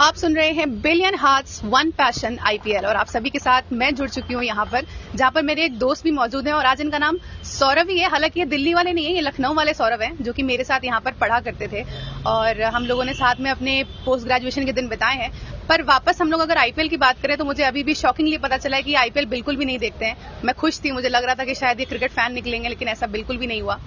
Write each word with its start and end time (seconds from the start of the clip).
आप 0.00 0.14
सुन 0.14 0.36
रहे 0.36 0.50
हैं 0.50 0.68
billion 0.80 1.14
hearts, 1.14 1.60
one 1.64 1.90
passion 1.90 2.38
IPL 2.40 2.86
और 2.86 2.96
आप 2.96 3.06
सभी 3.06 3.30
के 3.30 3.38
साथ 3.38 3.72
मैं 3.72 3.94
जुड़ 3.94 4.08
चुकी 4.10 4.34
हूँ 4.34 4.42
यहाँ 4.44 4.64
पर, 4.66 4.86
जहाँ 5.14 5.30
पर 5.30 5.42
मेरे 5.42 5.64
एक 5.64 5.76
दोस्त 5.78 6.04
भी 6.04 6.10
मौजूद 6.10 6.46
हैं 6.46 6.54
और 6.54 6.66
आज 6.66 6.80
इनका 6.80 6.98
नाम 6.98 7.18
सौरभ 7.44 7.90
ही 7.90 7.98
है। 7.98 8.08
हालाँकि 8.10 8.40
ये 8.40 8.46
दिल्ली 8.46 8.72
वाले 8.74 8.92
नहीं 8.92 9.04
है, 9.06 9.12
ये 9.12 9.20
लखनऊ 9.20 9.54
वाले 9.54 9.74
सौरभ 9.74 10.02
हैं, 10.02 10.16
जो 10.20 10.32
कि 10.32 10.42
मेरे 10.42 10.64
साथ 10.64 10.84
यहाँ 10.84 11.00
पर 11.00 11.12
पढ़ा 11.20 11.40
करते 11.40 11.68
थे 11.72 11.82
और 12.26 12.62
हम 12.64 12.86
लोगों 12.86 13.04
ने 13.04 13.14
साथ 13.14 13.40
में 13.40 13.50
अपने 13.50 13.82
पोस्ट 14.04 14.26
ग्रेजुएशन 14.26 14.66
के 14.66 14.72
दिन 14.72 14.88
बिताए 14.88 15.16
हैं। 15.16 15.30
पर 15.68 15.82
वापस 15.84 16.20
हम 16.20 16.30
लोग 16.30 16.40
अगर 16.40 16.58
आईपीएल 16.58 16.88
की 16.88 16.96
बात 16.96 17.20
करें 17.22 17.36
तो 17.36 17.44
मुझे 17.44 17.62
अभी 17.64 17.82
भी 17.82 17.94
शॉकिंगली 17.96 18.38
पता 18.38 18.56
चला 18.56 18.76
है 18.76 18.82
कि 18.82 18.94
आईपीएल 18.96 19.26
बिल्कुल 19.28 19.56
भी 19.56 19.64
नहीं 19.64 19.78
देखते 19.78 20.04
हैं। 20.04 20.42
मैं 20.44 20.54
खुश 20.54 20.80
थी, 20.84 20.92
मुझे 20.92 21.08
लग 21.08 21.24
रहा 21.24 21.34
था 21.34 21.44
कि 21.44 21.54
शायद 21.54 21.80
ये 21.80 21.86
क्रिकेट 21.86 22.10
फ़ैन 22.10 22.32
निकलेंगे, 22.32 22.68
लेकिन 22.68 22.88
ऐसा 22.88 23.06
बिल्कुल 23.08 23.36
भी 23.36 23.46
नहीं 23.46 23.62
हुआ। 23.62 23.80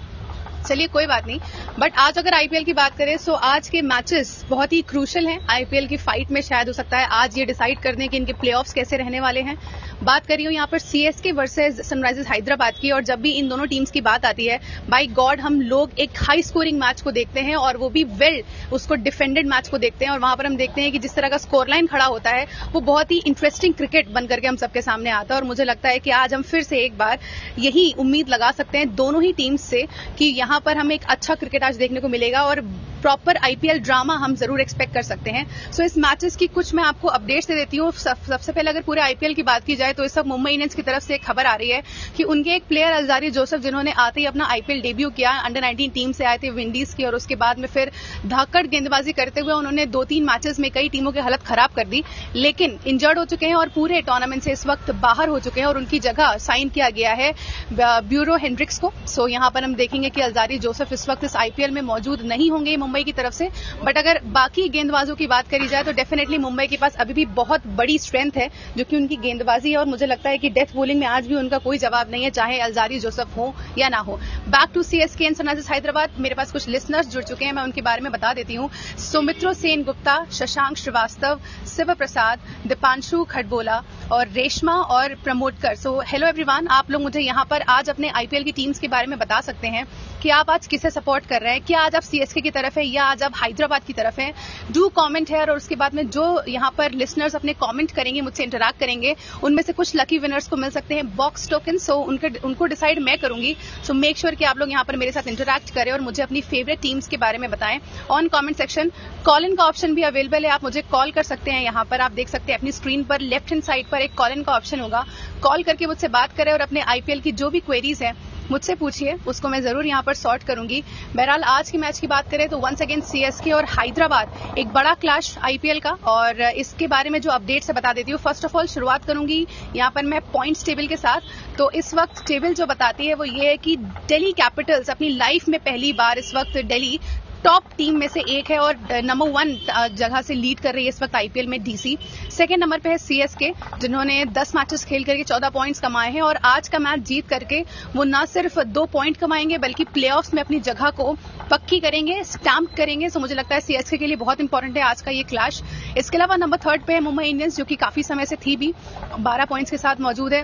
चलिए, 0.64 0.88
कोई 0.88 1.06
बात 1.08 1.28
नहीं। 1.28 1.40
बट 1.80 1.98
आज 2.00 2.18
अगर 2.18 2.34
आईपीएल 2.34 2.64
की 2.64 2.74
बात 2.74 2.98
करें 2.98 3.18
तो 3.18 3.34
आज 3.34 3.68
के 3.70 3.82
मैचेस 3.84 4.44
बहुत 4.50 4.74
ही 4.74 4.82
क्रूशल 4.84 5.28
हैं। 5.28 5.40
आईपीएल 5.52 5.88
की 5.88 5.98
फाइट 6.00 6.32
में 6.32 6.42
शायद 6.42 6.68
हो 6.68 6.74
सकता 6.74 6.98
है 6.98 7.06
आज 7.14 7.38
ये 7.38 7.46
डिसाइड 7.46 7.80
कर 7.82 7.96
दें 7.96 8.08
कि 8.10 8.18
इनके 8.18 8.34
प्लेऑफ्स 8.34 8.74
कैसे 8.74 8.98
रहने 8.98 9.20
वाले 9.20 9.42
हैं। 9.42 9.58
बात 10.04 10.26
करी 10.26 10.44
हूँ 10.44 10.54
यहाँ 10.54 10.68
पर 10.68 10.80
सीएसके 10.80 11.32
वर्सेज 11.32 11.82
सनराइजर्स 11.82 12.28
हैदराबाद 12.28 12.74
की, 12.74 12.92
और 12.92 13.04
जब 13.04 13.22
भी 13.22 13.32
इन 13.32 13.50
दोनों 13.50 13.66
टीम्स 13.68 13.92
की 13.92 14.02
बात 14.02 14.26
आती 14.26 14.46
है 14.46 14.60
बाई 14.90 15.08
गॉड 15.10 15.40
हम 15.40 15.60
लोग 15.64 16.00
एक 16.00 16.22
हाई 16.22 16.42
स्कोरिंग 16.44 16.80
मैच 16.80 17.02
को 17.02 17.12
देखते 17.12 17.40
हैं, 17.40 17.56
और 17.56 17.78
वो 17.78 17.90
भी 17.90 18.04
वेल 18.04 18.42
उसको 18.74 18.96
डिफेंडेड 18.98 19.48
मैच 19.48 19.68
को 19.68 19.78
देखते 19.78 20.06
हैं, 20.06 20.12
और 20.12 20.20
वहाँ 20.20 20.36
पर 20.36 20.46
हम 20.46 20.56
देखते 20.56 20.82
हैं 20.82 20.92
कि 20.92 21.00
जिस 21.00 21.16
तरह 21.16 21.30
का 21.30 21.38
स्कोर 21.38 21.70
लाइन 21.70 21.88
खड़ा 21.88 22.06
होता 22.06 22.30
है, 22.30 22.46
वो 22.74 22.82
बहुत 22.82 23.12
ही 23.12 23.22
इंटरेस्टिंग 23.28 23.74
क्रिकेट 23.74 24.10
बन 24.14 24.28
करके 24.28 24.48
हम 24.48 24.56
सबके 24.56 24.82
सामने 24.82 25.10
आता 25.12 25.34
है, 25.34 25.42
और 25.42 25.48
मुझे 25.48 25.64
लगता 25.64 25.90
है 25.90 26.00
कि 26.00 26.12
आज 26.14 26.34
हम 26.34 26.42
फिर 26.44 26.64
से 26.64 26.80
एक 26.80 26.98
बार 26.98 27.20
यही 27.60 27.92
उम्मीद 28.00 28.30
लगा 28.30 28.52
सकते 28.54 28.78
हैं 28.78 28.94
दोनों 28.96 29.24
ही 29.24 29.32
टीम्स 29.34 29.62
से 29.64 29.86
कि 30.18 30.26
यहाँ 30.28 30.53
पर 30.60 30.78
हमें 30.78 30.96
एक 30.96 31.04
अच्छा 31.10 31.36
क्रिकेट 31.36 31.64
आज 31.64 31.78
देखने 31.78 32.00
को 32.00 32.08
मिलेगा 32.08 32.44
और 32.44 32.62
प्रॉपर 33.04 33.38
आईपीएल 33.44 33.80
ड्रामा 33.82 34.16
हम 34.18 34.36
ज़रूर 34.36 34.62
एक्सपेक्ट 34.62 34.94
कर 34.94 35.02
सकते 35.04 35.32
हैं। 35.32 35.46
सो 35.46 35.72
so, 35.74 35.86
इस 35.86 35.98
मैचेस 36.00 36.36
की 36.36 36.48
कुछ 36.50 36.74
मैं 36.76 36.84
आपको 36.84 37.08
अपडेट्स 37.10 37.48
दे 37.48 37.56
देती 37.56 37.78
हूँ। 37.78 37.92
सबसे 37.94 38.52
पहले 38.52 38.70
अगर 38.70 38.82
पूरे 38.84 39.02
आईपीएल 39.02 39.34
की 39.34 39.44
बात 39.44 39.64
की 39.66 39.76
जाए 39.76 39.94
तो 39.94 40.04
इस 40.04 40.14
सब 40.14 40.28
मुंबई 40.28 40.52
इंडियंस 40.52 40.76
की 40.76 40.82
तरफ़ 40.84 41.04
से 41.04 41.14
एक 41.16 41.24
खबर 41.24 41.46
आ 41.46 41.56
रही 41.56 41.70
है 41.70 41.82
कि 42.18 42.24
उनके 42.26 42.56
एक 42.56 42.64
प्लेयर 42.68 42.92
अलजारी 42.94 43.30
जोसेफ 43.32 43.62
जिन्होंने 43.62 43.92
आते 44.00 44.20
ही 44.20 44.26
अपना 44.26 44.46
आईपीएल 44.52 44.82
डेब्यू 44.82 45.10
किया 45.12 45.32
अंडर 45.42 45.62
नाइनटीन 45.62 45.90
टीम 45.92 46.12
से 46.14 46.26
आए 46.26 46.38
थे 46.38 46.50
विंडीज 46.52 46.94
की 46.94 47.04
और 47.04 47.16
उसके 47.16 47.36
बाद 47.38 47.60
में 47.60 47.68
फिर 47.70 47.92
धाकड़ 48.28 48.66
गेंदबाजी 48.68 49.12
करते 49.14 49.42
हुए 49.42 49.54
उन्होंने 49.54 49.86
दो 49.88 50.04
तीन 50.06 50.24
मैचेस 50.26 50.60
में 50.60 50.70
कई 50.72 50.90
टीमों 50.90 51.12
की 51.12 51.20
हालत 51.20 51.44
खराब 51.44 51.72
कर 51.76 51.88
दी 51.88 52.04
लेकिन 52.36 52.78
इंजर्ड 52.88 53.20
हो 53.20 53.26
चुके 53.26 53.46
हैं 53.46 53.56
और 53.56 53.70
पूरे 53.76 54.02
टूर्नामेंट 54.04 54.44
से 54.44 54.52
इस 54.52 54.66
वक्त 54.68 54.92
बाहर 55.02 55.30
हो 55.30 55.40
चुके 55.40 55.62
हैं 55.62 55.68
और 55.68 55.78
उनकी 55.78 56.00
जगह 56.02 56.38
साइन 56.40 56.70
किया 56.70 56.90
गया 56.92 57.14
है 57.14 57.34
ब्यूरो 57.74 58.36
हेनड्रिक्स 58.38 58.80
को। 58.80 58.92
सो 59.08 59.28
यहाँ 59.28 59.50
पर 59.52 59.64
हम 59.64 59.76
देखेंगे 59.76 60.10
कि 60.10 60.22
अलजारी 60.22 60.60
जोसेफ 60.60 60.94
इस 60.94 61.08
वक्त 61.10 61.24
इस 61.24 61.36
आईपीएल 61.38 61.72
में 61.72 61.82
मौजूद 61.84 62.22
नहीं 62.26 62.50
होंगे। 62.52 62.76
मुंबई 62.94 63.04
की 63.04 63.12
तरफ़ 63.14 63.34
से। 63.34 63.50
बट 63.84 63.98
अगर 63.98 64.20
बाकी 64.34 64.68
गेंदबाजों 64.70 65.16
की 65.16 65.28
बात 65.28 65.48
करी 65.50 65.68
जाए 65.68 65.84
तो 65.84 65.92
डेफिनेटली 65.94 66.38
मुंबई 66.40 66.66
के 66.68 66.78
पास 66.78 66.96
अभी 66.96 67.14
भी 67.14 67.26
बहुत 67.36 67.68
बड़ी 67.76 67.98
स्ट्रेंथ 68.00 68.38
है, 68.38 68.50
जो 68.78 68.84
कि 68.84 68.96
उनकी 68.96 69.16
गेंदबाजी 69.18 69.72
है। 69.72 69.78
और 69.78 69.86
मुझे 69.88 70.06
लगता 70.06 70.30
है 70.30 70.38
कि 70.38 70.50
डेथ 70.52 70.76
बोलिंग 70.76 71.00
में 71.00 71.08
आज 71.08 71.28
भी 71.28 71.36
उनका 71.36 71.58
कोई 71.60 71.78
जवाब 71.78 72.12
नहीं 72.12 72.24
है, 72.24 72.30
चाहे 72.32 72.60
अलजारी 72.62 73.00
जोसफ 73.00 73.38
हो 73.38 73.54
या 73.78 73.90
ना 73.90 73.98
हो। 74.00 74.20
Back 74.48 74.70
to 74.74 74.84
CSK 74.84 75.26
and 75.26 75.36
Sunrisers 75.36 75.72
Hyderabad 75.72 76.20
मेरे 76.20 76.36
पास 76.36 76.52
कुछ 76.52 76.68
लिसनर्स 76.70 77.08
जुड़ 77.10 77.24
चुके 77.24 77.46
हैं, 77.46 77.54
मैं 77.54 77.64
उनके 77.64 77.82
बारे 77.82 78.02
में 78.02 78.12
बता 78.12 78.34
देती 78.34 78.56
हूँ। 78.56 78.70
सुमित्रो 79.02 79.54
सेन 79.56 79.84
गुप्ता 79.84 80.18
शशांक 80.34 80.78
श्रीवास्तव 80.78 81.40
शिव 81.68 81.94
प्रसाद 81.94 82.40
दीपांशु 82.68 83.24
खडबोला 83.26 83.82
और 84.12 84.28
रेशमा 84.30 84.74
और 84.92 85.16
प्रमोदकर 85.24 85.76
सो 85.76 86.00
हेलो 86.08 86.28
एवरीवन 86.28 86.68
आप 86.72 86.92
लोग 86.92 87.02
मुझे 87.02 87.20
यहाँ 87.20 87.46
पर 87.50 87.62
आज 87.70 87.90
अपने 87.90 88.10
आईपीएल 88.12 88.44
की 88.44 88.52
टीम्स 88.52 88.80
के 88.80 88.88
बारे 88.88 89.08
में 89.08 89.18
बता 89.20 89.40
सकते 89.42 89.68
हैं 89.68 89.86
कि 90.22 90.30
आप 90.32 90.50
आज 90.50 90.68
किसे 90.68 90.90
सपोर्ट 90.92 91.26
कर 91.26 91.42
रहे 91.42 91.54
हैं 91.54 91.64
क्या 91.64 91.80
आज 91.82 91.96
आप 91.96 92.02
सीएसके 92.04 92.42
की 92.42 92.50
तरफ़ 92.52 92.80
है 92.80 92.83
या 92.86 93.04
आज 93.04 93.24
आप 93.24 93.34
हैदराबाद 93.38 93.84
की 93.84 93.94
तरफ़ 93.94 94.20
है। 94.22 94.32
डू 94.72 94.88
कमेंट 94.98 95.32
है 95.32 95.42
और 95.42 95.52
उसके 95.52 95.76
बाद 95.76 95.94
में 95.94 96.10
जो 96.10 96.24
यहाँ 96.48 96.72
पर 96.78 96.92
लिसनर्स 96.94 97.36
अपने 97.36 97.54
कमेंट 97.56 97.92
करेंगे, 97.92 98.22
मुझसे 98.22 98.44
इंटरेक्ट 98.44 98.80
करेंगे, 98.80 99.16
उनमें 99.44 99.62
से 99.64 99.74
कुछ 99.74 99.96
लकी 99.96 100.18
विनर्स 100.18 100.48
को 100.48 100.58
मिल 100.58 100.70
सकते 100.70 100.96
हैं 100.96 101.08
बॉक्स 101.16 101.50
टोकन 101.50 101.78
सो 101.78 101.96
उनके, 101.96 102.28
उनको 102.40 102.66
डिसाइड 102.66 103.00
मैं 103.00 103.18
करूँगी। 103.18 103.56
सो 103.88 103.94
मेक 103.94 104.18
श्योर 104.18 104.36
कि 104.36 104.46
आप 104.46 104.58
लोग 104.58 104.72
यहाँ 104.72 104.84
पर 104.84 104.96
मेरे 104.96 105.12
साथ 105.12 105.28
इंटरेक्ट 105.28 105.74
करें 105.76 105.92
और 105.92 106.02
मुझे 106.02 106.24
अपनी 106.24 106.42
फेवरेट 106.44 106.82
टीम्स 106.82 107.08
के 107.08 107.18
बारे 107.18 107.38
में 107.38 107.50
बताएँ। 107.52 107.80
On 108.12 108.28
comment 108.28 108.58
section 108.58 108.92
call 109.26 109.46
in 109.46 109.56
का 109.56 109.66
ऑप्शन 109.66 109.96
भी 109.96 110.04
अवेलेबल 110.04 110.46
है। 110.46 110.52
आप 110.52 110.64
मुझे 110.64 110.82
कॉल 110.92 111.12
कर 111.12 111.24
सकते 111.24 111.52
हैं 111.52 111.62
यहाँ 111.64 111.86
पर। 111.86 112.02
आप 112.02 112.12
देख 112.12 112.30
सकते 112.30 112.52
हैं 112.52 112.60
अपनी 112.60 112.72
स्क्रीन 112.72 113.04
पर 113.04 113.22
लेफ़्ट 113.22 113.52
हैंड 113.52 113.64
साइड 113.64 113.88
पर 113.88 114.02
एक 114.02 114.14
कॉल 114.16 114.32
इन 114.32 114.44
का 114.44 114.54
ऑप्शन 114.54 114.80
होगा। 114.80 115.06
कॉल 115.44 115.64
करके 115.64 115.86
मुझसे 115.86 116.08
बात 116.10 116.38
करें 116.38 116.52
और 116.54 116.62
अपने 116.62 116.82
आईपीएल 116.84 117.22
की 117.22 117.32
जो 117.34 117.50
भी 117.50 117.60
क्वेरीज 117.62 118.04
है 118.04 118.14
मुझसे 118.52 118.76
पूछिए, 118.76 119.14
उसको 119.28 119.50
मैं 119.50 119.62
ज़रूर 119.62 119.86
यहाँ 119.86 120.04
पर 120.04 120.14
सॉर्ट 120.16 120.44
करूँगी। 120.44 120.82
बहरहाल, 121.16 121.44
आज 121.44 121.70
की 121.72 121.78
मैच 121.78 122.00
की 122.00 122.08
बात 122.08 122.30
करें 122.32 122.48
तो 122.50 122.58
वंस 122.60 122.82
अगेन 122.82 123.02
सीएसके 123.04 123.52
और 123.52 123.66
हैदराबाद 123.70 124.58
एक 124.58 124.74
बड़ा 124.74 124.94
क्लैश 124.96 125.38
आईपीएल 125.44 125.80
का 125.80 125.92
और 126.08 126.42
इसके 126.42 126.88
बारे 126.88 127.10
में 127.10 127.20
जो 127.22 127.32
अपडेट 127.32 127.64
से 127.64 127.74
बता 127.74 127.94
देती 127.94 128.12
हूँ। 128.12 128.20
फ़र्स्ट 128.22 128.46
ऑफ़ 128.46 128.58
ऑल 128.58 128.68
शुरुआत 128.68 129.06
करूँगी 129.06 129.46
यहाँ 129.76 129.92
पर 129.92 130.06
मैं 130.06 130.22
पॉइंट्स 130.32 130.66
टेबल 130.66 130.88
के 130.88 130.98
साथ। 130.98 131.58
तो 131.58 131.70
इस 131.72 131.94
वक्त 131.94 132.26
टेबल 132.28 132.54
जो 132.54 132.66
बताती 132.66 133.08
है 133.08 133.14
वो 133.14 133.24
ये 133.24 133.48
है 133.48 133.58
कि 133.58 133.76
डेली 134.08 134.32
कैपिटल्स 134.34 134.90
अपनी 134.90 135.10
लाइफ 135.10 135.48
में 135.50 135.60
पहली 135.62 135.92
बार 135.94 136.18
इस 136.18 136.34
वक्त 136.36 136.58
दिल्ली 136.58 137.00
टॉप 137.44 137.64
टीम 137.78 137.98
में 138.00 138.08
से 138.08 138.22
एक 138.30 138.50
है 138.52 138.58
और 138.60 138.78
नंबर 139.04 139.30
वन 139.30 139.50
जगह 139.96 140.22
से 140.22 140.34
लीड 140.34 140.60
कर 140.60 140.74
रही 140.74 140.84
है 140.84 140.90
इस 140.90 141.02
वक्त 141.02 141.16
आईपीएल 141.16 141.48
में 141.48 141.62
डीसी 141.64 141.98
सेकेंड 142.32 142.62
नंबर 142.62 142.80
पे 142.80 142.90
है 142.90 142.98
सीएसके 142.98 143.52
जिन्होंने 143.82 144.24
10 144.28 144.56
मैचेस 144.56 144.86
खेल 144.86 145.04
करके 145.04 145.24
14 145.24 145.52
पॉइंट्स 145.54 145.80
कमाए 145.80 146.12
हैं 146.12 146.22
और 146.22 146.38
आज 146.46 146.68
का 146.68 146.80
मैच 146.80 147.00
जीत 147.08 147.28
करके 147.30 147.62
वो 147.96 148.04
न 148.04 148.24
सिर्फ़ 148.26 148.60
दो 148.62 148.86
पॉइंट 148.94 149.18
कमाएँगे, 149.18 149.58
बल्कि 149.58 149.84
प्लेऑफ्स 149.86 150.34
में 150.34 150.42
अपनी 150.44 150.60
जगह 150.62 150.90
को 150.92 151.12
पक्की 151.52 151.80
करेंगे 151.80 152.24
स्टैम्प 152.24 152.76
करेंगे। 152.78 153.10
सो 153.10 153.20
मुझे 153.20 153.36
लगता 153.36 153.56
है 153.56 153.62
सीएसके 153.62 153.98
के 153.98 154.08
लिए 154.08 154.16
बहुत 154.16 154.42
इंपॉर्टेंट 154.42 154.78
है 154.78 154.84
आज 154.84 155.02
का 155.02 155.12
ये 155.12 155.24
क्लैश 155.26 155.62
इसके 155.98 156.18
अलावा 156.18 156.36
नंबर 156.38 156.58
थर्ड 156.66 156.86
पे 156.86 156.94
है 156.94 157.00
मुंबई 157.02 157.26
इंडियंस 157.26 157.58
जो 157.58 157.66
कि 157.66 157.76
काफ़ी 157.76 158.04
समय 158.04 158.26
से 158.26 158.36
थी 158.38 158.56
भी, 158.56 158.74
बारह 159.20 159.46
पॉइंट्स 159.46 159.72
के 159.72 159.78
साथ 159.78 160.02
मौजूद 160.02 160.34
है। 160.34 160.44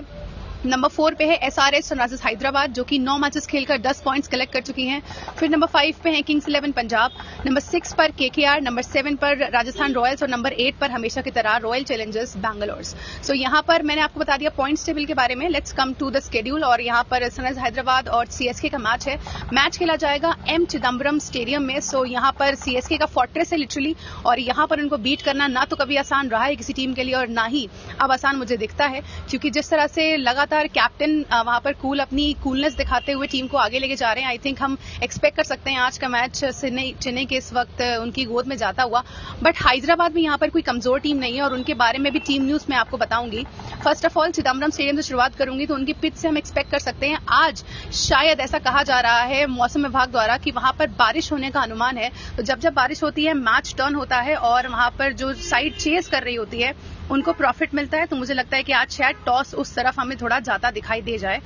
नंबर 0.66 0.88
फोर 0.88 1.14
पे 1.14 1.24
है 1.24 1.36
एसआरएस 1.36 1.86
सनराइजर्स 1.88 2.24
हैदराबाद, 2.24 2.72
जो 2.72 2.82
कि 2.84 2.98
नौ 2.98 3.16
मैचेस 3.18 3.46
खेलकर 3.46 3.78
दस 3.80 4.00
पॉइंट्स 4.04 4.28
कलेक्ट 4.28 4.52
कर 4.52 4.60
चुकी 4.60 4.86
हैं। 4.86 5.00
फिर 5.38 5.48
नंबर 5.50 5.66
फाइव 5.66 5.94
पे 6.04 6.10
है 6.10 6.20
Kings 6.22 6.48
Eleven 6.48 6.72
Punjab 6.72 7.12
number 7.46 7.60
six 7.60 7.94
पर 7.98 8.10
केकेआर 8.18 8.60
नंबर 8.62 8.82
सेवन 8.82 9.16
पर 9.16 9.36
राजस्थान 9.50 9.92
रॉयल्स 9.94 10.22
और 10.22 10.28
नंबर 10.28 10.52
एट 10.54 10.78
पर 10.80 10.90
हमेशा 10.90 11.20
की 11.20 11.30
तरह 11.30 11.56
रॉयल 11.58 11.84
चैलेंजर्स 11.84 12.36
बैंगलोर 12.38 12.82
सो 12.82 13.34
यहाँ 13.34 13.62
पर 13.68 13.82
मैंने 13.82 14.00
आपको 14.00 14.20
बता 14.20 14.36
दिया 14.36 14.50
पॉइंट्स 14.56 14.84
टेबल 14.86 15.04
के 15.04 15.14
बारे 15.14 15.34
में। 15.34 15.48
Let's 15.48 15.72
come 15.72 15.94
to 15.94 16.10
the 16.10 16.20
schedule 16.20 16.64
और 16.64 16.80
यहाँ 16.80 17.02
पर 17.10 17.28
सनराइज 17.28 17.58
हैदराबाद 17.58 18.08
और 18.10 18.26
सीएसके 18.28 18.68
का 18.68 18.78
मैच 18.80 19.08
है। 19.08 19.16
मैच 19.52 19.76
खेला 19.76 19.96
जाएगा 19.96 20.34
एम 20.48 20.64
चिदम्बरम 20.66 21.18
स्टेडियम 21.20 21.62
में। 21.62 21.80
सो 21.80 22.04
यहाँ 22.04 22.32
पर 22.38 22.54
सीएसके 22.56 22.98
का 22.98 23.06
फोर्ट्रेस 23.08 23.52
है 23.52 23.58
लिटरली 23.58 23.94
और 24.26 24.40
यहाँ 24.40 24.66
पर 24.66 24.80
उनको 24.80 24.96
बीट 24.98 25.22
करना 25.22 25.46
ना 25.48 25.64
तो 25.64 25.76
कभी 25.76 25.96
आसान 25.96 26.28
रहा 26.28 26.44
है 26.44 26.56
किसी 26.56 26.72
टीम 26.72 26.94
के 26.94 27.04
लिए 27.04 27.14
और 27.14 27.28
ना 27.30 27.44
ही 27.46 27.68
अब 28.00 28.12
आसान 28.12 28.36
मुझे 28.36 28.56
दिखता 28.58 28.86
है। 28.86 29.00
क्योंकि 29.30 29.50
जिस 29.50 29.70
तरह 29.70 29.86
से 29.88 30.16
लगातार 30.18 30.48
कैप्टन 30.52 31.24
वहाँ 31.32 31.60
पर 31.60 31.72
कूल 31.72 31.98
अपनी 32.00 32.32
कूलनेस 32.42 32.76
दिखाते 32.76 33.12
हुए 33.12 33.26
टीम 33.26 33.46
को 33.46 33.56
आगे 33.58 33.78
लेके 33.78 33.96
जा 33.96 34.12
रहे 34.12 34.22
हैं। 34.22 34.28
आई 34.28 34.38
थिंक 34.38 34.62
हम 34.62 34.76
एक्सपेक्ट 35.02 35.36
कर 35.36 35.44
सकते 35.44 35.70
हैं 35.70 35.78
आज 35.80 35.98
का 35.98 36.08
मैच 36.08 36.44
चेन्नई 36.44 37.24
के 37.24 37.36
इस 37.36 37.52
वक्त 37.52 37.82
उनकी 38.00 38.24
गोद 38.24 38.46
में 38.46 38.56
जाता 38.56 38.82
हुआ। 38.82 39.02
बट 39.42 39.56
हैदराबाद 39.58 40.14
में 40.14 40.22
यहाँ 40.22 40.38
पर 40.38 40.50
कोई 40.50 40.62
कमज़ोर 40.62 41.00
टीम 41.00 41.16
नहीं 41.18 41.36
है 41.36 41.42
और 41.42 41.54
उनके 41.54 41.74
बारे 41.76 41.98
में 41.98 42.12
भी 42.12 42.18
टीम 42.20 42.44
न्यूज़ 42.44 42.66
में 42.70 42.76
आपको 42.76 42.96
बताऊँगी। 42.98 43.44
First 43.84 44.06
of 44.06 44.18
all 44.18 44.30
Chidambaram 44.30 44.70
stadium 44.70 44.96
से 44.96 45.02
शुरुआत 45.02 45.34
करूँगी 45.34 45.66
तो 45.66 45.74
उनकी 45.74 45.92
पिच 45.92 46.14
से 46.14 46.28
हम 46.28 46.38
एक्सपेक्ट 46.38 46.70
कर 46.70 46.78
सकते 46.78 47.08
हैं। 47.08 47.18
आज 47.32 47.64
शायद 47.94 48.40
ऐसा 48.40 48.58
कहा 48.60 48.82
जा 48.82 49.00
रहा 49.00 49.22
है 49.24 49.46
मौसम 49.48 49.82
विभाग 49.82 50.10
द्वारा 50.10 50.36
कि 50.36 50.50
वहाँ 50.50 50.72
पर 50.78 50.86
बारिश 50.98 51.32
होने 51.32 51.50
का 51.50 51.60
अनुमान 51.60 51.96
है। 51.96 52.10
तो 52.36 52.42
जब 52.42 52.60
जब 52.60 52.74
बारिश 52.74 53.02
होती 53.02 53.24
है 53.24 53.34
मैच 53.34 53.74
टर्न 53.78 53.94
होता 53.94 54.20
है 54.20 54.36
और 54.36 54.68
वहाँ 54.68 54.90
पर 54.98 55.12
जो 55.14 55.32
साइड 55.34 55.76
चेस 55.76 56.08
कर 56.08 56.22
रही 56.22 56.34
होती 56.34 56.60
है 56.60 56.74
उनको 57.10 57.32
प्रॉफिट 57.32 57.74
मिलता 57.74 57.98
है 57.98 58.06
तो 58.06 58.16
मुझे 58.16 58.34
लगता 58.34 58.56
है 58.56 58.62
कि 58.62 58.72
आज 58.72 58.90
शायद 58.90 59.16
टॉस 59.26 59.54
उस 59.54 59.74
तरफ़ 59.74 60.00
हमें 60.00 60.16
थोड़ा 60.18 60.38
ज़्यादा 60.40 60.70
दिखाई 60.70 61.00
दे 61.02 61.16
जाए। 61.18 61.40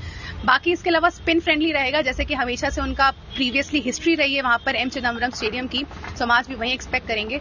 बाकी 0.45 0.73
इसके 0.73 0.91
अलावा 0.91 1.09
स्पिन 1.11 1.41
फ्रेंडली 1.41 1.71
रहेगा, 1.73 2.01
जैसे 2.01 2.25
कि 2.25 2.35
हमेशा 2.35 2.71
से 2.71 2.81
उनका 2.81 3.11
प्रीवियसली 3.35 3.81
हिस्ट्री 3.81 4.15
रही 4.15 4.35
है 4.35 4.43
वहाँ 4.43 4.59
पर 4.67 4.77
एम 4.77 4.89
चिदम्बरम 4.89 5.31
स्टेडियम 5.31 5.67
की, 5.67 5.85
समाज 6.19 6.49
भी 6.49 6.55
वहीं 6.55 6.73
एक्सपेक्ट 6.73 7.09
करेंगे। 7.09 7.41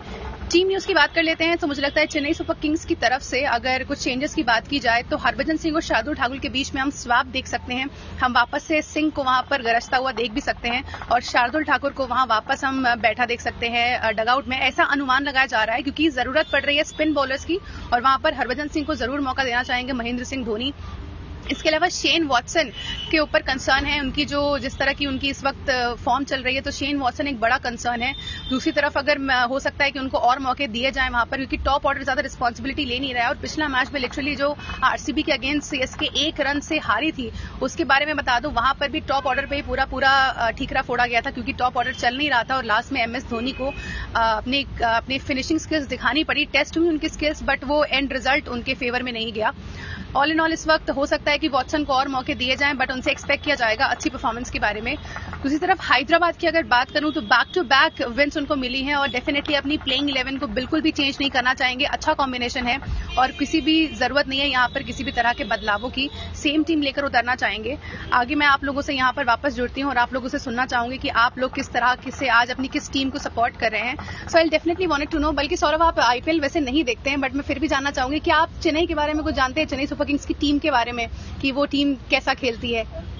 टीम 0.53 0.67
न्यूज़ 0.67 0.85
की 0.87 0.93
बात 0.93 1.13
कर 1.13 1.23
लेते 1.23 1.45
हैं 1.45 1.57
तो 1.57 1.67
मुझे 1.67 1.81
लगता 1.81 1.99
है 1.99 2.07
चेन्नई 2.07 2.33
सुपर 2.33 2.53
किंग्स 2.61 2.83
की 2.85 2.95
तरफ़ 2.95 3.21
से 3.23 3.41
अगर 3.47 3.83
कुछ 3.83 3.99
चेंजेस 3.99 4.33
की 4.33 4.43
बात 4.43 4.67
की 4.67 4.79
जाए 4.79 5.01
तो 5.11 5.17
हरभजन 5.17 5.57
सिंह 5.57 5.75
और 5.75 5.81
शार्दुल 5.81 6.15
ठाकुर 6.15 6.39
के 6.39 6.49
बीच 6.49 6.73
में 6.75 6.81
हम 6.81 6.89
स्वाप 6.91 7.25
देख 7.27 7.47
सकते 7.47 7.73
हैं। 7.73 7.89
हम 8.19 8.33
वापस 8.33 8.63
से 8.63 8.81
सिंह 8.83 9.09
को 9.11 9.23
वहाँ 9.23 9.41
पर 9.49 9.61
गरजता 9.61 9.97
हुआ 9.97 10.11
देख 10.13 10.31
भी 10.31 10.41
सकते 10.41 10.69
हैं 10.69 10.83
और 11.11 11.21
शार्दुल 11.23 11.63
ठाकुर 11.63 11.91
को 11.91 12.07
वहाँ 12.07 12.25
वापस 12.27 12.63
हम 12.65 12.83
बैठा 13.01 13.25
देख 13.25 13.41
सकते 13.41 13.67
हैं 13.69 14.15
डगआउट 14.15 14.47
में। 14.47 14.57
ऐसा 14.59 14.83
अनुमान 14.85 15.23
लगाया 15.23 15.45
जा 15.47 15.63
रहा 15.63 15.75
है 15.75 15.81
क्योंकि 15.81 16.09
ज़रूरत 16.11 16.51
पड़ 16.51 16.63
रही 16.65 16.77
है 16.77 16.83
स्पिन 16.85 17.13
बॉलर्स 17.13 17.45
की 17.45 17.59
और 17.93 18.01
वहाँ 18.01 18.19
पर 18.23 18.33
हरभजन 18.33 18.67
सिंह 18.67 18.85
को 18.85 18.95
ज़रूर 18.95 19.21
मौका 19.21 19.43
देना 19.43 19.63
चाहेंगे 19.63 19.93
महेंद्र 19.93 20.23
सिंह 20.25 20.45
धोनी। 20.45 20.73
इसके 21.51 21.69
अलावा 21.69 21.87
शेन 21.89 22.23
वॉटसन 22.27 22.71
के 23.11 23.19
ऊपर 23.19 23.41
कंसर्न 23.43 23.85
है, 23.85 23.99
उनकी 23.99 24.25
जो 24.25 24.57
जिस 24.59 24.77
तरह 24.77 24.93
की 24.93 25.05
उनकी 25.05 25.29
इस 25.29 25.43
वक्त 25.43 25.71
फॉर्म 26.03 26.23
चल 26.25 26.41
रही 26.43 26.55
है 26.55 26.61
तो 26.61 26.71
शेन 26.71 26.97
वॉटसन 26.99 27.27
एक 27.27 27.39
बड़ा 27.39 27.57
कंसर्न 27.59 28.01
है। 28.01 28.13
दूसरी 28.49 28.71
तरफ़ 28.73 28.97
अगर 28.99 29.21
हो 29.49 29.59
सकता 29.59 29.83
है 29.83 29.91
कि 29.91 29.99
उनको 29.99 30.17
और 30.19 30.39
मौके 30.39 30.67
दिए 30.67 30.91
जाए 30.91 31.09
वहाँ 31.09 31.25
पर, 31.25 31.37
क्योंकि 31.37 31.57
टॉप 31.59 31.85
ऑर्डर 31.85 32.03
ज़्यादा 32.03 32.21
रिस्पॉन्सिबिलिटी 32.21 32.85
ले 32.85 32.99
नहीं 32.99 33.13
रहा 33.13 33.23
है, 33.23 33.29
और 33.29 33.37
पिछला 33.37 33.67
मैच 33.67 33.91
में 33.93 33.99
लिटरली 34.01 34.35
जो 34.35 34.55
आरसीबी 34.83 35.23
के 35.23 35.31
अगेंस्ट 35.31 35.69
सीएसके 35.69 36.09
एक 36.25 36.41
रन 36.41 36.59
से 36.61 36.77
हारी 36.79 37.11
थी, 37.11 37.31
उसके 37.61 37.83
बारे 37.85 38.05
में 38.05 38.15
बता 38.15 38.39
दूँ, 38.39 38.51
वहाँ 38.53 38.73
पर 38.79 38.89
भी 38.89 38.99
टॉप 39.03 39.27
ऑर्डर 39.27 39.45
पर 39.45 39.55
ही 39.55 39.61
पूरा 39.63 39.85
पूरा 39.85 40.49
ठीकरा 40.57 40.81
फोड़ा 40.81 41.05
गया 41.05 41.21
था, 41.21 41.31
क्योंकि 41.31 41.53
टॉप 41.53 41.77
ऑर्डर 41.77 41.93
चल 41.95 42.17
नहीं 42.17 42.29
रहा 42.29 42.43
था, 42.43 42.55
और 42.55 42.65
लास्ट 42.65 42.93
में 42.93 43.01
एमएस 43.01 43.29
धोनी 43.29 43.51
को 43.51 43.71
अपनी 44.15 44.65
अपनी 44.85 45.19
फिनिशिंग 45.19 45.59
स्किल्स 45.59 45.87
दिखानी 45.87 46.23
पड़ी। 46.23 46.45
टेस्ट 46.53 46.77
हुई 46.77 46.89
उनकी 46.89 47.09
स्किल्स 47.09 47.43
बट 47.43 47.63
वो 47.63 47.83
एंड 47.85 48.13
रिज़ल्ट 48.13 48.47
उनके 48.49 48.73
फेवर 48.75 49.03
में 49.03 49.11
नहीं 49.11 49.31
गया। 49.33 49.53
ऑल 50.15 50.31
इन 50.31 50.39
ऑल 50.39 50.53
इस 50.53 50.67
वक्त 50.67 50.89
हो 50.89 51.05
सकता 51.05 51.31
है 51.31 51.37
कि 51.37 51.47
वॉटसन 51.49 51.83
को 51.83 51.93
और 51.93 52.07
मौके 52.07 52.33
दिए 52.35 52.55
जाएँ 52.55 52.73
बट 52.75 52.91
उनसे 52.91 53.11
एक्सपेक्ट 53.11 53.43
किया 53.43 53.55
जाएगा 53.55 53.85
अच्छी 53.87 54.09
परफॉर्मेंस 54.09 54.49
के 54.49 54.59
बारे 54.59 54.81
में। 54.81 54.95
दूसरी 55.43 55.57
तरफ़ 55.59 55.81
हैदराबाद 55.83 56.35
की 56.37 56.47
अगर 56.47 56.63
बात 56.63 56.91
करूँ 56.91 57.11
तो 57.13 57.21
बैक 57.23 57.47
टू 57.55 57.61
बैक 57.65 58.01
विंस 58.09 58.37
उनको 58.37 58.55
मिली 58.55 58.81
हैं 58.83 58.95
और 58.95 59.07
डेफिनेटली 59.11 59.55
अपनी 59.55 59.77
प्लेइंग 59.77 60.09
इलेवन 60.09 60.37
को 60.37 60.47
बिल्कुल 60.49 60.81
भी 60.81 60.91
चेंज 60.91 61.17
नहीं 61.21 61.29
करना 61.31 61.53
चाहेंगे। 61.53 61.85
अच्छा 61.87 62.13
कॉम्बिनेशन 62.13 62.67
है 62.67 62.77
और 63.19 63.31
किसी 63.39 63.61
भी 63.61 63.75
ज़रूरत 63.95 64.27
नहीं 64.27 64.39
है 64.39 64.47
यहाँ 64.49 64.67
पर 64.73 64.83
किसी 64.83 65.03
भी 65.03 65.11
तरह 65.11 65.33
के 65.33 65.43
बदलावों 65.45 65.89
की। 65.89 66.09
सेम 66.35 66.63
टीम 66.63 66.81
लेकर 66.81 67.05
उतरना 67.05 67.35
चाहेंगे। 67.35 67.77
आगे 68.13 68.35
मैं 68.35 68.47
आप 68.47 68.63
लोगों 68.63 68.81
से 68.81 68.93
यहाँ 68.93 69.11
पर 69.13 69.25
वापस 69.25 69.55
जुड़ती 69.55 69.81
हूँ 69.81 69.89
और 69.91 69.97
आप 69.97 70.13
लोगों 70.13 70.29
से 70.29 70.39
सुनना 70.39 70.65
चाहूँगी 70.65 70.97
कि 70.97 71.09
आप 71.25 71.39
लोग 71.39 71.53
किस 71.55 71.71
तरह 71.73 71.95
से 72.11 72.27
आज 72.29 72.51
अपनी 72.51 72.67
किस 72.69 72.91
टीम 72.91 73.09
को 73.09 73.19
सपोर्ट 73.19 73.59
कर 73.59 73.71
रहे 73.71 73.81
हैं। 73.81 74.27
So 74.27 74.37
I 74.37 74.49
definitely 74.49 74.87
want 74.87 75.11
to 75.11 75.19
know 75.19 75.31
बल्कि 75.33 75.57
सौरभ 75.57 75.81
आप 75.83 75.99
आईपीएल 76.01 76.39
वैसे 76.41 76.59
नहीं 76.61 76.83
देखते 76.83 77.09
हैं 77.09 77.21
बट 77.21 77.35
मैं 77.35 77.43
फिर 77.43 77.59
भी 77.59 77.67
जानना 77.67 77.91
चाहूँगी 77.91 78.19
कि 78.19 78.31
आप 78.33 78.59
चेन्नई 78.63 78.85
के 78.85 78.95
बारे 78.95 79.13
में 79.13 79.23
कुछ 79.23 79.35
जानते 79.35 79.61
हैं? 79.61 79.67
चेन्नई 79.67 79.87
सुपर 79.87 80.05
किंग्स 80.05 80.25
की 80.25 80.33
टीम 80.35 80.59
के 80.59 80.71
बारे 80.71 80.91
में 80.91 81.07
कि 81.41 81.51
वो 81.51 81.65
टीम 81.65 81.93
कैसा 82.09 82.33
खेलती 82.35 82.73
है? 82.73 83.11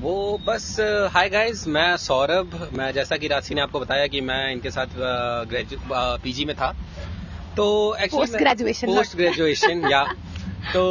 वो 0.00 0.40
बस 0.46 0.76
हाय 1.12 1.28
गाइस 1.28 1.66
मैं 1.66 1.96
सौरभ। 1.96 2.70
मैं 2.72 2.92
जैसा 2.92 3.16
कि 3.16 3.28
राशि 3.28 3.54
ने 3.54 3.60
आपको 3.60 3.80
बताया 3.80 4.06
कि 4.06 4.20
मैं 4.20 4.52
इनके 4.52 4.70
साथ 4.70 4.86
पीजी 6.22 6.44
में 6.44 6.54
था। 6.56 6.74
तो 7.56 7.66
एक्चुअली 7.94 8.38
ग्रेजुएशन 8.38 8.86
पोस्ट 8.86 9.16
ग्रेजुएशन 9.16 9.88
या 9.90 10.02
तो 10.72 10.82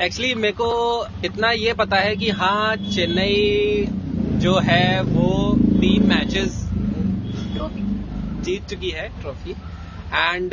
एक्चुअली 0.00 0.34
मेरे 0.34 0.52
को 0.52 0.70
इतना 1.24 1.50
ये 1.50 1.72
पता 1.72 1.96
है 1.96 2.16
कि 2.16 2.30
हाँ 2.30 2.76
चेन्नई 2.76 3.86
जो 4.40 4.58
है 4.58 5.02
वो 5.02 5.54
तीन 5.80 6.06
मैचेस 6.06 6.64
जीत 8.44 8.66
चुकी 8.66 8.90
है 8.90 9.08
ट्रॉफी 9.20 9.50
एंड 10.14 10.50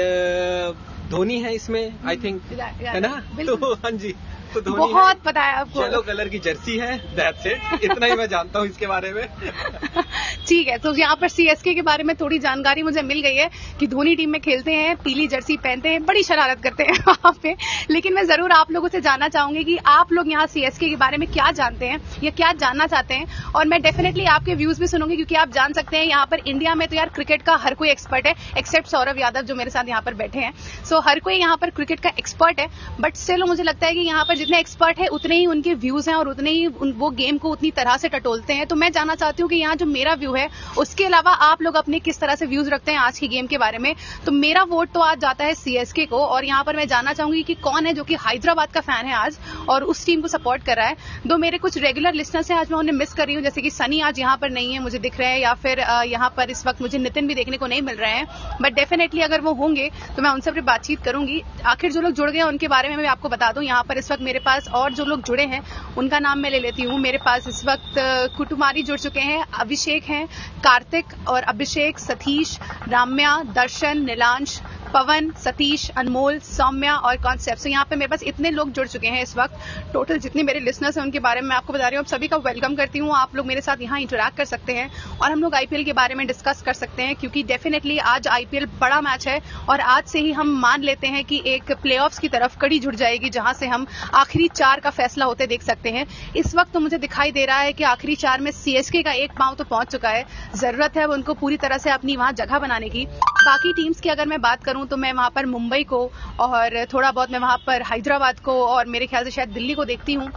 धोनी 1.10 1.40
है 1.40 1.56
इसमें 1.56 1.94
आई 2.06 2.18
थिंक 2.18 2.42
है 2.82 3.00
ना? 3.00 3.22
तो 3.46 3.74
हाँ 3.84 3.92
जी। 3.92 4.16
तो 4.56 4.74
बहुत 4.74 5.22
पता 5.26 5.42
है 5.42 5.54
आपको। 5.56 5.82
येलो 5.82 6.02
कलर 6.02 6.30
की 6.30 6.40
जर्सी 6.40 6.78
है 6.78 6.98
दैट्स 7.16 7.46
इट 7.48 7.84
इतना 7.84 8.06
ही 8.06 8.16
मैं 8.16 8.28
जानता 8.30 8.60
हूँ 8.60 8.68
इसके 8.68 8.88
बारे 8.88 9.12
में। 9.14 9.28
ठीक 10.48 10.68
है 10.68 10.78
तो 10.78 10.94
यहाँ 10.96 11.16
पर 11.16 11.28
सीएसके 11.28 11.74
के 11.74 11.82
बारे 11.82 12.04
में 12.04 12.16
थोड़ी 12.16 12.40
जानकारी 12.40 12.84
मुझे 12.84 13.02
मिल 13.02 13.22
गई 13.22 13.36
है 13.36 13.50
कि 13.80 13.88
धोनी 13.88 14.16
टीम 14.16 14.30
में 14.30 14.40
खेलते 14.42 14.74
हैं 14.74 14.96
पीली 14.98 15.28
जर्सी 15.28 15.58
पहनते 15.58 15.90
हैं 15.90 16.04
बड़ी 16.06 16.24
शरारत 16.24 16.62
करते 16.64 16.84
हैं 16.84 16.98
वहाँ 17.08 17.32
पे। 17.44 17.56
लेकिन 17.92 18.14
मैं 18.14 18.26
ज़रूर 18.26 18.52
आप 18.52 18.72
लोगों 18.72 18.88
से 18.88 19.02
जानना 19.02 19.28
चाहूँगी 19.30 19.64
कि 19.64 19.78
आप 19.88 20.12
लोग 20.14 20.32
यहाँ 20.32 20.46
सीएसके 20.48 20.90
के 20.90 20.96
बारे 20.96 21.18
में 21.18 21.28
क्या 21.32 21.52
जानते 21.52 21.86
हैं 21.86 22.00
या 22.24 22.32
क्या 22.32 22.52
जानना 22.56 22.88
चाहते 22.88 23.14
हैं? 23.14 23.28
और 23.56 23.68
मैं 23.68 23.82
डेफिनेटली 23.82 24.26
आपके 24.28 24.56
व्यूज़ 24.56 24.80
भी 24.80 24.88
सुनूँगी 24.88 25.16
क्योंकि 25.16 25.36
आप 25.36 25.52
जान 25.52 25.74
सकते 25.74 25.98
हैं 25.98 26.06
यहाँ 26.06 26.26
पर 26.26 26.40
इंडिया 26.48 26.76
में 26.76 26.88
तो 26.88 26.96
यार 26.96 27.10
क्रिकेट 27.16 27.42
का 27.42 27.56
हर 27.58 27.74
कोई 27.74 27.90
एक्सपर्ट 27.90 28.28
है 28.28 28.34
एक्सेप्ट 28.58 28.88
सौरभ 28.88 29.20
यादव 29.20 29.42
जो 29.44 29.56
मेरे 29.56 29.70
साथ 29.70 29.88
यहाँ 29.88 30.02
पर 30.02 30.14
बैठे 30.14 30.40
हैं। 30.40 30.54
सो 30.86 31.00
हर 31.02 31.20
कोई 31.20 31.36
यहाँ 31.36 31.58
पर 31.58 31.70
क्रिकेट 31.72 32.00
का 32.00 32.10
एक्सपर्ट 32.20 32.60
है 32.60 32.68
बट 33.02 33.16
स्टिल 33.16 33.44
मुझे 33.46 33.64
लगता 33.64 33.88
है 33.88 33.94
कि 33.94 34.00
यहाँ 34.02 34.24
पर 34.26 34.38
जितने 34.46 34.60
एक्सपर्ट 34.60 35.00
है, 35.00 35.08
उतने 35.08 35.36
ही 35.36 35.46
उनके 35.48 35.74
व्यूज़ 35.76 36.10
हैं 36.10 36.16
और 36.16 36.28
उतने 36.30 36.50
ही 36.52 36.68
वो 36.68 37.10
गेम 37.12 37.38
को 37.38 37.52
उतनी 37.52 37.70
तरह 37.72 37.96
से 37.98 38.10
टटोलते 38.10 38.54
हैं। 38.54 38.66
तो 38.68 38.76
मैं 38.76 38.92
जानना 38.92 39.14
चाहती 39.16 39.42
हूँ 39.42 39.50
कि 39.50 39.56
यहाँ 39.56 39.76
जो 39.76 39.86
मेरा 39.86 40.14
व्यू 40.14 40.34
है, 40.34 40.48
उसके 40.78 41.06
अलावा 41.06 41.32
आप 41.44 41.62
लोग 41.62 41.76
अपने 41.76 42.00
किस 42.00 42.20
तरह 42.20 42.36
से 42.36 42.46
व्यूज़ 42.46 42.70
रखते 42.70 42.92
हैं 42.92 43.00
आज 43.00 43.20
की 43.20 43.28
गेम 43.28 43.48
के 43.48 43.58
बारे 43.58 43.78
में? 43.78 43.96
तो 44.26 44.32
मेरा 44.32 44.64
वोट 44.66 44.92
तो 44.94 45.00
आज 45.00 45.20
जाता 45.20 45.46
है 45.46 45.54
सीएसके 45.56 46.06
को 46.06 46.18
और 46.18 46.46
यहाँ 46.46 46.64
पर 46.64 46.76
मैं 46.76 46.88
जानना 46.88 47.14
चाहूँगी 47.14 47.42
कि 47.44 47.56
कौन 47.64 47.86
है 47.86 47.94
जो 47.94 48.04
कि 48.04 48.16
हैदराबाद 48.18 48.72
का 48.72 48.82
फ़ैन 48.82 49.06
है 49.06 49.14
आज 49.16 49.38
और 49.70 49.84
उस 49.86 50.06
टीम 50.06 50.22
को 50.22 50.28
सपोर्ट 50.28 50.66
कर 50.66 50.76
रहा 50.76 50.88
है। 50.88 50.96
दो 51.28 51.38
मेरे 51.38 51.58
कुछ 51.58 51.78
रेगुलर 51.78 52.14
लिस्टनर्स 52.14 52.52
हैं, 52.52 52.58
आज 52.58 52.72
मैं 52.72 52.80
उन्हें 52.80 52.96
मिस 52.96 53.14
कर 53.14 53.26
रही 53.26 53.36
हूँ। 53.36 53.44
जैसे 53.44 53.62
कि 53.62 53.70
सनी 53.72 54.00
आज 54.02 54.20
यहाँ 54.20 54.38
पर 54.38 54.50
नहीं 54.52 54.74
है, 54.74 54.80
मुझे 54.80 55.00
दिख 55.00 55.20
रहे 55.20 55.30
हैं, 55.30 55.40
या 55.40 55.54
फिर 55.56 55.80
यहाँ 56.08 56.30
पर 56.38 56.50
इस 56.52 56.66
वक्त 56.68 56.82
मुझे 56.82 56.98
नितिन 57.00 57.28
भी 57.28 57.36
देखने 57.36 57.58
को 57.58 57.68
नहीं 57.68 57.82
मिल 57.82 57.96
रहे 57.96 58.12
हैं। 58.12 58.58
बट 58.62 58.74
डेफिनेटली 58.76 59.22
अगर 59.22 59.42
वो 59.42 59.54
होंगे 59.56 59.90
तो 60.16 60.22
मैं 60.22 60.30
उनसे 60.30 60.52
फिर 60.52 60.64
बातचीत 60.64 61.04
करूँगी। 61.04 61.42
आखिर 61.66 61.92
जो 61.92 62.02
लोग 62.02 62.12
जुड़ 62.14 62.30
गए 62.30 62.42
उनके 62.44 62.68
बारे 62.68 62.90
में 62.90 62.96
मैं 62.98 63.08
आपको 63.08 63.30
बता 63.30 63.52
दूँ। 63.52 63.64
यहाँ 63.64 63.84
पर 63.84 63.98
इस 63.98 64.12
वक्त 64.12 64.22
मेरे 64.24 64.35
पास 64.40 64.68
और 64.68 64.94
जो 64.94 65.06
लोग 65.06 65.24
जुड़े 65.24 65.44
हैं, 65.44 65.62
उनका 65.98 66.20
नाम 66.20 66.40
मैं 66.40 66.50
ले 66.50 66.60
लेती 66.60 66.84
हूँ। 66.84 67.00
मेरे 67.00 67.18
पास 67.18 67.48
इस 67.48 67.66
वक्त 67.66 67.94
कुटुमारी 68.38 68.84
जुड़ 68.84 69.00
चुके 69.00 69.20
हैं। 69.20 69.44
अभिषेक 69.60 70.04
हैं, 70.04 70.26
कार्तिक 70.64 71.06
और 71.28 71.44
अभिषेक, 71.44 72.00
सतीश, 72.00 72.60
राम्या, 72.88 73.38
दर्शन, 73.56 74.06
नीलांश 74.06 74.60
पवन, 74.86 75.30
सतीश, 75.40 75.90
अनमोल, 75.98 76.40
सौम्या 76.42 76.96
और 76.98 77.16
कॉन्सेप्ट। 77.24 77.64
तो 77.64 77.70
यहाँ 77.70 77.86
पे 77.86 77.96
मेरे 77.96 78.10
पास 78.10 78.24
इतने 78.24 78.50
लोग 78.52 78.72
जुड़ 78.72 78.88
चुके 78.88 79.08
हैं 79.08 79.22
इस 79.24 79.36
वक्त। 79.38 79.92
टोटल 79.94 80.18
जितने 80.20 80.44
मेरे 80.44 80.60
लिसनर्स 80.60 80.98
हैं, 80.98 81.04
उनके 81.04 81.20
बारे 81.20 81.42
में 81.42 81.48
मैं 81.50 81.56
आपको 81.56 81.74
बता 81.74 81.88
रही 81.88 81.98
हूँ। 81.98 82.06
आप 82.06 82.10
सभी 82.10 82.28
का 82.28 82.38
वेलकम 82.46 82.76
करती 82.76 83.00
हूँ। 83.00 83.14
आप 83.16 83.36
लोग 83.36 83.46
मेरे 83.46 83.62
साथ 83.62 83.82
यहाँ 83.82 84.00
इंटरेक्ट 84.00 84.38
कर 84.38 84.46
सकते 84.46 84.74
हैं 84.74 84.90
और 85.18 85.32
हम 85.32 85.42
लोग 85.42 85.56
आईपीएल 85.56 85.84
के 85.84 85.94
बारे 85.94 86.16
में 86.16 86.26
डिस्कस 86.28 86.62
कर 86.62 86.74
सकते 86.74 87.04
हैं 87.04 87.16
क्योंकि 87.16 87.44
डेफिनेटली 87.46 87.98
आज 88.08 88.28
आईपीएल 88.28 88.66
बड़ा 88.82 89.02
मैच 89.02 89.28
है 89.28 89.40
और 89.70 89.80
आज 89.82 90.04
से 90.06 90.20
ही 90.20 90.32
हम 90.32 90.56
मान 90.60 90.84
लेते 90.84 91.08
हैं 91.08 91.24
कि 91.26 91.42
एक 91.48 91.72
प्ले 91.74 91.98
की 92.22 92.28
तरफ़ 92.30 92.58
कड़ी 92.58 92.80
जुड़ 92.80 92.96
जाएगी, 92.96 93.30
जहाँ 93.30 93.54
से 93.54 93.68
हम 93.68 93.86
आखिरी 94.16 94.48
चार 94.50 94.80
का 94.80 94.90
फैसला 94.92 95.26
होते 95.26 95.48
देख 95.48 95.62
सकते 95.64 95.90
हैं। 95.90 96.06
इस 96.36 96.56
वक्त 96.56 96.74
तो 96.74 96.80
मुझे 96.80 96.98
दिखाई 96.98 97.32
दे 97.32 97.46
रहा 97.46 97.58
है 97.58 97.74
कि 97.74 97.84
आखिरी 97.86 98.16
चार 98.18 98.42
में 98.42 98.52
सीएसके 98.54 99.02
का 99.04 99.12
एक 99.14 99.32
पाँव 99.32 99.56
तो 99.56 99.64
पहुँच 99.64 99.92
चुका 99.92 100.10
है। 100.10 100.26
ज़रूरत 100.56 100.98
है 100.98 101.06
उनको 101.08 101.34
पूरी 101.34 101.58
तरह 101.58 101.78
से 101.78 101.90
अपनी 101.92 102.16
वहाँ 102.16 102.32
जगह 102.34 102.60
बनाने 102.60 102.90
की। 102.90 103.06
बाकी 103.06 103.72
टीम्स 103.74 104.00
की 104.02 104.10
अगर 104.10 104.26
मैं 104.26 104.42
बात 104.42 104.64
करूँ 104.64 104.75
तो 104.84 104.98
मैं 104.98 105.14
वहाँ 105.14 105.30
पर 105.30 105.46
मुंबई 105.46 105.84
को 105.84 106.12
और 106.40 106.86
थोड़ा 106.86 107.12
बहुत 107.12 107.32
मैं 107.32 107.40
वहाँ 107.40 107.58
पर 107.68 107.82
हैदराबाद 107.82 108.40
को 108.40 108.66
और 108.66 108.86
मेरे 108.86 109.06
ख्याल 109.06 109.24
से 109.24 109.32
शायद 109.32 109.50
दिल्ली 109.50 109.74
को 109.74 109.86
देखती 109.86 110.14
हूँ। 110.14 110.32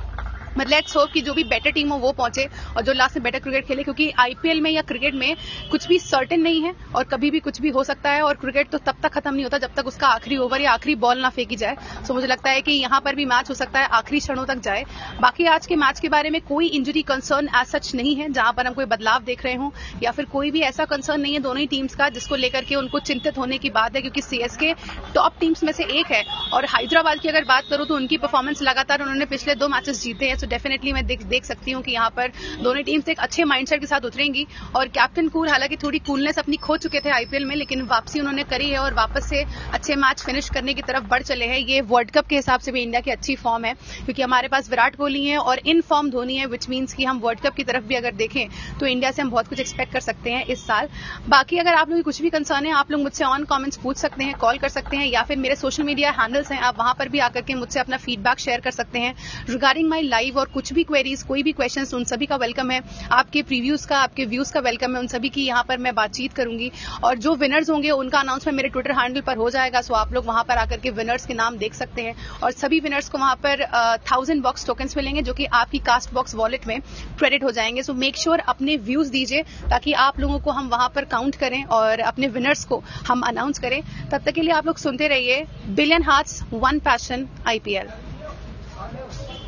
मतलब 0.49 0.69
लेट्स 0.69 0.97
होप 0.97 1.11
कि 1.13 1.21
जो 1.21 1.35
भी 1.35 1.45
बेटर 1.47 1.71
टीम 1.71 1.89
हो, 1.89 1.99
वो 1.99 2.13
पहुँचे 2.13 2.49
और 2.77 2.83
जो 2.83 2.93
लास्ट 2.93 3.17
में 3.17 3.23
बेटर 3.23 3.39
क्रिकेट 3.39 3.67
खेले, 3.67 3.83
क्योंकि 3.83 4.11
आईपीएल 4.19 4.61
में 4.61 4.71
या 4.71 4.83
क्रिकेट 4.85 5.15
में 5.15 5.37
कुछ 5.71 5.87
भी 5.89 5.99
सर्टेन 6.01 6.41
नहीं 6.43 6.63
है 6.63 6.75
और 6.95 7.05
कभी 7.07 7.31
भी 7.31 7.41
कुछ 7.41 7.61
भी 7.61 7.69
हो 7.71 7.85
सकता 7.85 8.11
है 8.11 8.23
और 8.23 8.35
क्रिकेट 8.37 8.71
तो 8.71 8.79
तब 8.81 8.97
तक 9.03 9.13
खत्म 9.13 9.35
नहीं 9.35 9.45
होता 9.45 9.59
जब 9.59 9.75
तक 9.77 9.87
उसका 9.87 10.09
आखिरी 10.09 10.37
ओवर 10.39 10.61
या 10.61 10.73
आखिरी 10.73 10.95
बॉल 10.97 11.19
ना 11.19 11.29
फेंकी 11.31 11.57
जाए। 11.57 11.77
सो 12.07 12.15
मुझे 12.15 12.27
लगता 12.27 12.51
है 12.51 12.61
कि 12.61 12.73
यहाँ 12.73 13.01
पर 13.01 13.15
भी 13.15 13.25
मैच 13.27 13.51
हो 13.51 13.55
सकता 13.55 13.81
है, 13.81 13.87
आखिरी 13.89 14.21
क्षणों 14.21 14.45
तक 14.47 14.61
जाए। 14.61 14.85
बाकी 15.21 15.45
आज 15.49 15.67
के 15.67 15.77
मैच 15.77 16.01
के 16.01 16.09
बारे 16.09 16.31
में 16.31 16.41
कोई 16.43 16.67
इंजरी 16.69 17.03
कंसर्न 17.05 17.49
एज 17.57 17.67
सच 17.69 17.95
नहीं 17.95 18.15
है, 18.17 18.31
जहाँ 18.31 18.53
पर 18.53 18.67
हम 18.67 18.75
कोई 18.75 18.85
बदलाव 18.87 19.23
देख 19.25 19.45
रहे 19.45 19.55
हो 19.55 19.73
या 20.03 20.11
फिर 20.11 20.25
कोई 20.29 20.51
भी 20.51 20.61
ऐसा 20.63 20.85
कंसर्न 20.87 21.21
नहीं 21.21 21.35
है 21.35 21.41
दोनों 21.41 21.61
ही 21.61 21.67
टीम्स 21.69 21.95
का 21.95 22.09
जिसको 22.11 22.37
लेकर 22.37 22.65
के 22.65 22.75
उनको 22.77 22.99
चिंतित 23.01 23.39
होने 23.39 23.59
की 23.59 23.71
बात 23.71 23.97
है, 23.97 24.01
क्योंकि 24.01 24.21
सीएसके 24.23 24.73
टॉप 25.15 25.39
टीम्स 25.41 25.65
में 25.65 25.73
से 25.73 25.85
एक 25.93 26.07
है। 26.09 26.23
और 26.49 26.65
हैदराबाद 26.67 27.21
की 27.21 27.29
अगर 27.29 27.45
बात 27.45 27.65
करूँ 27.71 27.87
तो 27.87 27.97
उनकी 27.97 28.17
परफॉर्मेंस 28.19 28.63
लगातार 28.63 29.03
उन्होंने 29.03 29.27
पिछले 29.27 29.55
दो 29.57 29.69
मैचेस 29.69 30.03
जीते 30.03 30.27
हैं 30.27 30.37
सो 30.39 30.47
डेफिनेटली 30.47 30.93
मैं 30.93 31.05
देख 31.07 31.23
देख 31.29 31.45
सकती 31.45 31.71
हूँ 31.71 31.83
कि 31.83 31.93
यहाँ 31.93 32.11
पर 32.11 32.33
दोनों 32.63 32.83
टीम्स 32.83 33.09
एक 33.09 33.19
अच्छे 33.19 33.45
माइंडसेट 33.45 33.81
के 33.81 33.87
साथ 33.87 34.05
उतरेंगी। 34.05 34.47
और 34.77 34.89
कैप्टन 34.89 35.29
कूल 35.29 35.49
हालाँकि 35.49 35.77
थोड़ी 35.77 35.99
कूलनेस 36.01 36.39
अपनी 36.39 36.57
खो 36.59 36.77
चुके 36.79 37.01
थे 37.01 37.11
आईपीएल 37.11 37.45
में, 37.45 37.55
लेकिन 37.57 37.83
वापसी 37.89 38.21
उन्होंने 38.21 38.43
करी 38.45 38.71
है 38.71 38.79
और 38.79 38.95
वापस 38.95 39.29
से 39.29 39.45
अच्छे 39.73 39.97
मैच 39.97 40.23
फिनिश 40.23 40.49
करने 40.51 40.75
की 40.75 40.83
तरफ़ 40.83 41.05
बढ़ 41.09 41.23
चले 41.23 41.47
हैं। 41.47 41.59
ये 41.59 41.81
वर्ल्ड 41.83 42.11
कप 42.11 42.27
के 42.27 42.37
हिसाब 42.37 42.61
से 42.61 42.73
भी 42.73 42.83
इंडिया 42.83 43.01
की 43.01 43.11
अच्छी 43.11 43.37
फॉर्म 43.37 43.65
है, 43.65 43.73
क्योंकि 44.05 44.23
हमारे 44.23 44.49
पास 44.49 44.71
विराट 44.71 44.97
कोहली 44.97 45.25
है 45.27 45.39
और 45.39 45.59
इन 45.67 45.81
फॉर्म 45.81 46.11
धोनी 46.11 46.37
है 46.37 46.47
विच 46.49 46.69
मीन्स 46.69 46.95
की 46.95 47.05
हम 47.05 47.19
वर्ल्ड 47.19 47.41
कप 47.41 47.55
की 47.55 47.65
तरफ़ 47.65 47.85
भी 47.85 47.95
अगर 47.95 48.15
देखें 48.15 48.49
तो 48.81 48.87
इंडिया 48.87 49.11
से 49.11 49.23
हम 49.23 49.31
बहुत 49.31 49.49
कुछ 49.49 49.61
एक्सपेक्ट 49.61 49.93
कर 49.93 50.01
सकते 50.01 50.31
हैं 50.31 50.45
इस 50.47 50.67
साल। 50.67 50.89
बाकी 51.29 51.59
अगर 51.59 51.75
आप 51.75 51.91
लोग 51.91 52.03
कुछ 52.03 52.21
भी 52.23 52.31
कंसर्न 52.31 52.67
है, 52.67 52.73
आप 52.73 52.91
लोग 52.91 53.03
मुझसे 53.03 53.25
ऑन 53.25 53.45
कॉमेंट्स 53.45 53.77
पूछ 53.79 53.97
सकते 53.97 54.25
हैं 54.25 54.35
कॉल 54.37 54.59
कर 54.59 54.69
सकते 54.69 54.97
हैं, 54.97 55.07
या 55.07 55.23
फिर 55.23 55.37
मेरे 55.39 55.57
सोशल 55.57 55.83
मीडिया 55.85 56.11
हैंडल्स 56.13 56.53
हैं, 56.53 56.61
आप 56.61 56.79
वहाँ 56.79 56.95
पर 56.99 57.09
भी 57.09 57.19
आकर 57.21 57.43
के 57.43 57.55
मुझसे 57.57 57.81
अपना 57.81 57.97
फीडबैक 57.99 58.39
शेयर 58.39 58.61
कर 58.61 58.71
सकते 58.73 58.99
हैं। 58.99 59.15
रिगार्डिंग 59.49 59.89
माई 59.89 60.03
लाइव 60.29 60.39
और 60.39 60.49
कुछ 60.55 60.73
भी 60.73 60.83
क्वेरीज 60.85 61.23
कोई 61.23 61.43
भी 61.43 61.53
क्वेश्चन 61.53 61.87
उन 61.95 62.05
सभी 62.05 62.27
का 62.27 62.37
वेलकम 62.37 62.71
है। 62.71 62.81
आपके 63.13 63.43
प्रीव्यूज 63.43 63.85
का, 63.85 63.99
आपके 63.99 64.25
व्यूज़ 64.25 64.53
का 64.53 64.61
वेलकम 64.61 64.95
है। 64.95 65.01
उन 65.01 65.07
सभी 65.07 65.29
की 65.29 65.45
यहाँ 65.45 65.65
पर 65.69 65.79
मैं 65.79 65.95
बातचीत 65.95 66.33
करूँगी। 66.33 66.71
और 67.05 67.19
जो 67.19 67.35
विनर्स 67.35 67.71
होंगे, 67.71 67.91
उनका 67.93 68.19
अनाउंसमेंट 68.19 68.57
मेरे 68.57 68.69
ट्विटर 68.69 68.93
हैंडल 68.93 69.21
पर 69.21 69.37
हो 69.37 69.49
जाएगा। 69.51 69.81
सो 69.81 69.95
आप 69.95 70.13
लोग 70.13 70.27
वहाँ 70.27 70.45
पर 70.45 70.59
आकर 70.59 70.77
के 70.77 70.91
विनर्स 70.91 71.27
के 71.27 71.35
नाम 71.35 71.57
देख 71.57 71.75
सकते 71.75 72.03
हैं। 72.03 72.15
और 72.43 72.53
सभी 72.53 72.81
विनर्स 72.81 73.09
को 73.09 73.19
वहाँ 73.19 73.35
पर 73.37 73.65
थाउज़ेंड 74.11 74.43
बॉक्स 74.43 74.67
टोकन्स 74.67 74.97
मिलेंगे, 74.97 75.23
जो 75.23 75.35
कि 75.35 75.45
आपकी 75.45 75.79
कास्ट 75.81 76.13
बॉक्स 76.15 76.35
वॉलेट 76.35 76.67
में 76.67 76.81
क्रेडिट 77.19 77.45
हो 77.45 77.51
जाएँगे। 77.51 77.83
सो 77.83 77.95
मेक 77.95 78.17
श्योर 78.17 78.39
अपने 78.49 78.77
व्यूज़ 78.89 79.11
दीजिए, 79.11 79.43
ताकि 79.71 79.93
आप 80.07 80.21
लोगों 80.21 80.39
को 80.39 80.51
हम 80.51 80.69
वहाँ 80.69 80.89
पर 80.95 81.05
काउंट 81.07 81.37
करें 81.37 81.63
और 81.65 82.01
अपने 82.03 82.27
विनर्स 82.29 82.65
को 82.65 82.83
हम 83.09 83.23
अनाउंस 83.23 83.59
करें। 83.59 83.81
तब 84.11 84.19
तक 84.19 84.33
के 84.33 84.41
लिए 84.41 84.53
आप 84.53 84.67
लोग 84.67 84.79
सुनते 84.79 85.09
रहिए 85.09 85.45
billion 85.71 86.03
hearts, 86.03 86.43
one 86.53 86.79
passion, 86.81 87.29
IPL. 87.47 87.89